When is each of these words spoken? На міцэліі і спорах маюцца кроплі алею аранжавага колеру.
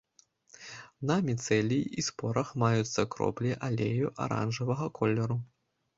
На 1.09 1.17
міцэліі 1.27 1.83
і 2.01 2.07
спорах 2.09 2.47
маюцца 2.65 3.07
кроплі 3.17 3.51
алею 3.69 4.11
аранжавага 4.29 4.93
колеру. 5.01 5.43